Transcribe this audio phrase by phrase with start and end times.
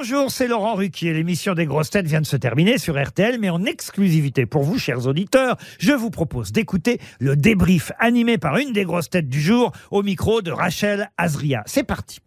[0.00, 1.12] Bonjour, c'est Laurent Ruquier.
[1.12, 4.78] L'émission des grosses têtes vient de se terminer sur RTL, mais en exclusivité pour vous,
[4.78, 9.40] chers auditeurs, je vous propose d'écouter le débrief animé par une des grosses têtes du
[9.40, 11.64] jour au micro de Rachel Azria.
[11.66, 12.20] C'est parti.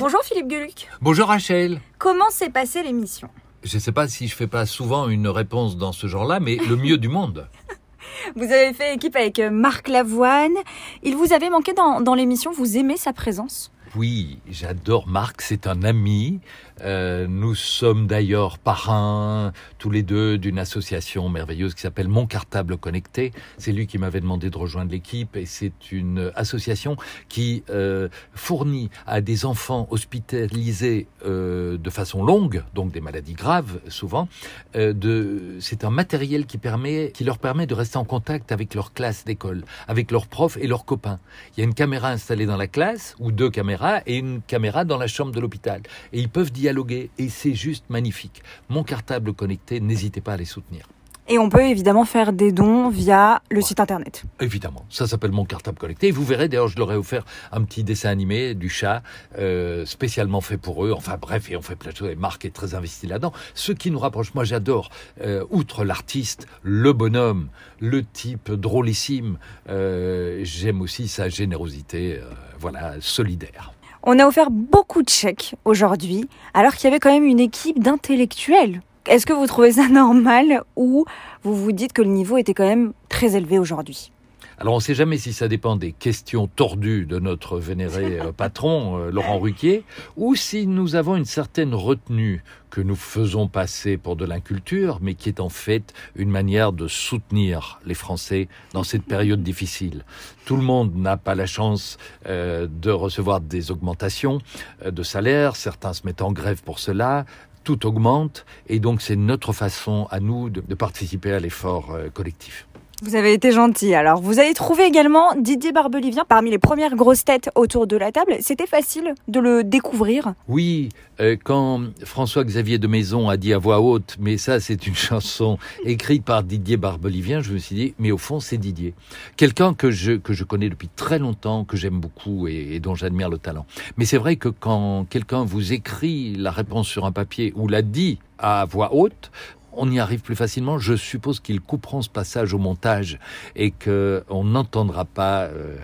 [0.00, 0.88] Bonjour Philippe Gueluc.
[1.02, 1.78] Bonjour Rachel.
[1.98, 3.28] Comment s'est passée l'émission?
[3.64, 6.56] Je ne sais pas si je fais pas souvent une réponse dans ce genre-là, mais
[6.56, 7.50] le mieux du monde.
[8.34, 10.54] Vous avez fait équipe avec euh, Marc Lavoine.
[11.02, 12.50] Il vous avait manqué dans, dans l'émission.
[12.50, 13.73] Vous aimez sa présence?
[13.96, 16.40] Oui, j'adore Marc, c'est un ami.
[16.80, 22.76] Euh, nous sommes d'ailleurs parrains tous les deux d'une association merveilleuse qui s'appelle Mon Cartable
[22.76, 23.30] Connecté.
[23.56, 26.96] C'est lui qui m'avait demandé de rejoindre l'équipe et c'est une association
[27.28, 33.78] qui euh, fournit à des enfants hospitalisés euh, de façon longue, donc des maladies graves
[33.86, 34.26] souvent,
[34.74, 38.92] euh, c'est un matériel qui permet, qui leur permet de rester en contact avec leur
[38.92, 41.20] classe d'école, avec leurs profs et leurs copains.
[41.52, 44.84] Il y a une caméra installée dans la classe ou deux caméras et une caméra
[44.84, 48.42] dans la chambre de l'hôpital et ils peuvent dialoguer et c'est juste magnifique.
[48.68, 50.86] Mon cartable connecté, n'hésitez pas à les soutenir.
[51.26, 54.24] Et on peut évidemment faire des dons via le site internet.
[54.40, 56.08] Évidemment, ça s'appelle Mon cartable connecté.
[56.08, 59.02] Et vous verrez, d'ailleurs, je leur ai offert un petit dessin animé du chat
[59.38, 60.92] euh, spécialement fait pour eux.
[60.92, 62.10] Enfin bref, et on fait plein de choses.
[62.10, 63.32] Et Marc est très investi là-dedans.
[63.54, 64.90] Ce qui nous rapproche, moi j'adore,
[65.22, 67.48] euh, outre l'artiste, le bonhomme,
[67.80, 69.38] le type drôlissime,
[69.70, 73.73] euh, j'aime aussi sa générosité, euh, voilà, solidaire.
[74.06, 77.82] On a offert beaucoup de chèques aujourd'hui, alors qu'il y avait quand même une équipe
[77.82, 78.82] d'intellectuels.
[79.06, 81.06] Est-ce que vous trouvez ça normal ou
[81.42, 84.12] vous vous dites que le niveau était quand même très élevé aujourd'hui?
[84.58, 88.32] Alors on ne sait jamais si ça dépend des questions tordues de notre vénéré euh,
[88.36, 89.84] patron, euh, Laurent Ruquier,
[90.16, 95.14] ou si nous avons une certaine retenue que nous faisons passer pour de l'inculture, mais
[95.14, 100.04] qui est en fait une manière de soutenir les Français dans cette période difficile.
[100.44, 104.40] Tout le monde n'a pas la chance euh, de recevoir des augmentations
[104.84, 107.26] euh, de salaire, certains se mettent en grève pour cela,
[107.64, 112.66] tout augmente, et donc c'est notre façon à nous de, de participer à l'effort collectif.
[113.02, 113.94] Vous avez été gentil.
[113.94, 118.12] Alors, vous avez trouvé également Didier Barbelivien parmi les premières grosses têtes autour de la
[118.12, 118.36] table.
[118.40, 120.34] C'était facile de le découvrir.
[120.46, 120.90] Oui,
[121.20, 125.58] euh, quand François-Xavier de Maison a dit à voix haute, mais ça c'est une chanson
[125.84, 128.94] écrite par Didier Barbelivien, je me suis dit, mais au fond c'est Didier.
[129.36, 132.94] Quelqu'un que je, que je connais depuis très longtemps, que j'aime beaucoup et, et dont
[132.94, 133.66] j'admire le talent.
[133.96, 137.82] Mais c'est vrai que quand quelqu'un vous écrit la réponse sur un papier ou la
[137.82, 139.30] dit à voix haute,
[139.76, 140.78] on y arrive plus facilement.
[140.78, 143.18] Je suppose qu'ils couperont ce passage au montage
[143.56, 145.76] et qu'on n'entendra pas euh,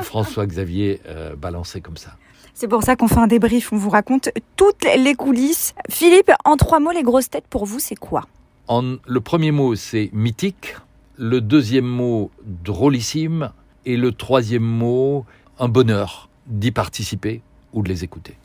[0.00, 2.16] François-Xavier euh, balancer comme ça.
[2.54, 5.74] C'est pour ça qu'on fait un débrief, on vous raconte toutes les coulisses.
[5.90, 8.26] Philippe, en trois mots, les grosses têtes pour vous, c'est quoi?
[8.68, 10.76] En, Le premier mot, c'est mythique.
[11.16, 13.50] Le deuxième mot, drôlissime.
[13.84, 15.24] Et le troisième mot,
[15.58, 17.42] un bonheur d'y participer
[17.72, 18.36] ou de les écouter.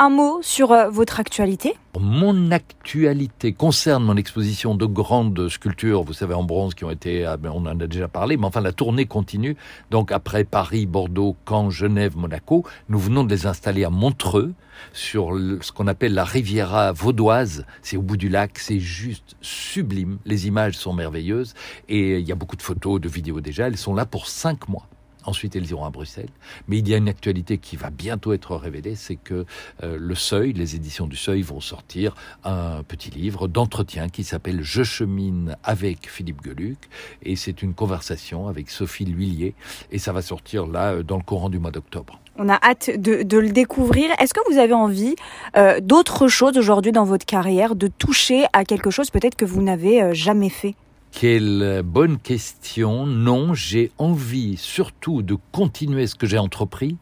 [0.00, 1.74] Un mot sur euh, votre actualité?
[1.98, 7.24] Mon actualité concerne mon exposition de grandes sculptures, vous savez, en bronze qui ont été,
[7.24, 9.56] ah ben, on en a déjà parlé, mais enfin la tournée continue.
[9.90, 14.54] Donc après Paris, Bordeaux, Caen, Genève, Monaco, nous venons de les installer à Montreux,
[14.92, 17.66] sur ce qu'on appelle la Riviera vaudoise.
[17.82, 20.18] C'est au bout du lac, c'est juste sublime.
[20.24, 21.54] Les images sont merveilleuses
[21.88, 23.66] et il y a beaucoup de photos, de vidéos déjà.
[23.66, 24.86] Elles sont là pour cinq mois.
[25.28, 26.30] Ensuite, elles iront à Bruxelles.
[26.68, 29.44] Mais il y a une actualité qui va bientôt être révélée, c'est que
[29.82, 34.62] euh, le Seuil, les éditions du Seuil vont sortir un petit livre d'entretien qui s'appelle
[34.62, 36.78] Je chemine avec Philippe Geluc.
[37.22, 39.54] Et c'est une conversation avec Sophie Lhuillier.
[39.92, 42.18] Et ça va sortir là euh, dans le courant du mois d'octobre.
[42.40, 44.10] On a hâte de, le découvrir.
[44.20, 45.16] Est-ce que vous avez envie
[45.56, 49.60] euh, d'autre chose aujourd'hui dans votre carrière, de toucher à quelque chose peut-être que vous
[49.60, 50.74] n'avez euh, jamais fait?
[51.10, 53.06] Quelle bonne question.
[53.06, 56.96] Non, j'ai envie surtout de continuer ce que j'ai entrepris,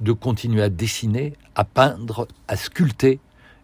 [0.00, 3.18] de continuer à dessiner, à peindre, à sculpter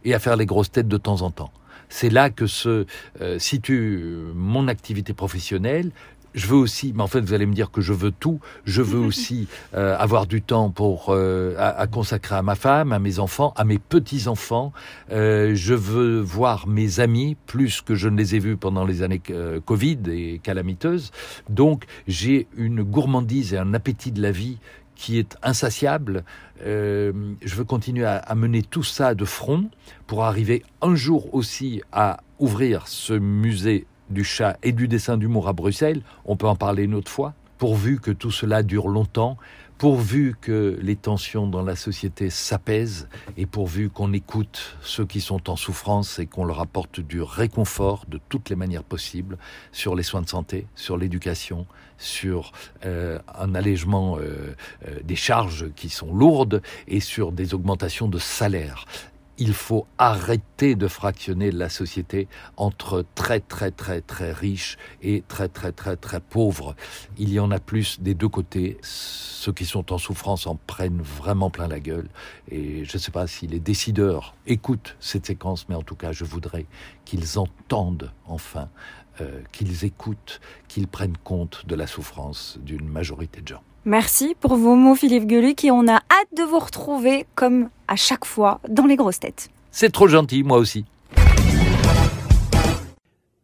[0.05, 1.53] et à faire les grosses têtes de temps en temps.
[1.89, 2.87] C'est là que se
[3.21, 4.03] euh, situe
[4.35, 5.91] mon activité professionnelle.
[6.34, 8.41] Je veux aussi, mais en fait, vous allez me dire que je veux tout.
[8.65, 12.93] Je veux aussi euh, avoir du temps pour euh, à, à consacrer à ma femme,
[12.93, 14.73] à mes enfants, à mes petits enfants.
[15.11, 19.02] Euh, je veux voir mes amis plus que je ne les ai vus pendant les
[19.02, 21.11] années euh, Covid et calamiteuses.
[21.49, 24.58] Donc, j'ai une gourmandise et un appétit de la vie
[24.94, 26.25] qui est insatiable.
[26.64, 27.12] Euh,
[27.43, 29.69] je veux continuer à, à mener tout ça de front
[30.06, 35.49] pour arriver un jour aussi à ouvrir ce musée du chat et du dessin d'humour
[35.49, 36.03] à Bruxelles.
[36.25, 39.37] On peut en parler une autre fois, pourvu que tout cela dure longtemps,
[39.82, 45.50] pourvu que les tensions dans la société s'apaisent et pourvu qu'on écoute ceux qui sont
[45.50, 49.38] en souffrance et qu'on leur apporte du réconfort de toutes les manières possibles
[49.73, 51.67] sur les soins de santé, sur l'éducation,
[51.99, 52.53] sur
[52.85, 54.55] euh, un allègement euh,
[54.87, 58.85] euh, des charges qui sont lourdes et sur des augmentations de salaire
[59.43, 65.49] il faut arrêter de fractionner la société entre très très très très riches et très
[65.49, 66.77] très très très pauvres.
[67.19, 68.79] Il y en a plus des deux côtés.
[68.83, 72.09] Ceux qui sont en souffrance en prennent vraiment plein la gueule.
[72.53, 76.12] Et je ne sais pas si les décideurs écoutent cette séquence, mais en tout cas,
[76.12, 76.67] je voudrais
[77.05, 78.69] qu'ils entendent enfin,
[79.21, 83.62] euh, qu'ils écoutent, qu'ils prennent compte de la souffrance d'une majorité de gens.
[83.85, 87.97] Merci pour vos mots, Philippe Gueluc, et on a hâte de vous retrouver, comme à
[87.97, 89.50] chaque fois, dans les grosses têtes.
[89.71, 90.87] C'est trop gentil, moi aussi.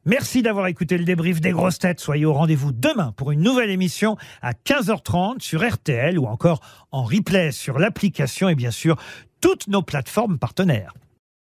[0.06, 2.00] Merci d'avoir écouté le débrief des grosses têtes.
[2.00, 6.60] Soyez au rendez-vous demain pour une nouvelle émission à 15h30 sur RTL ou encore
[6.92, 8.96] en replay sur l'application et bien sûr
[9.42, 10.94] toutes nos plateformes partenaires.